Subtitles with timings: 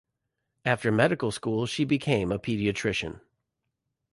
[0.65, 3.21] After medical school she became a pediatrician.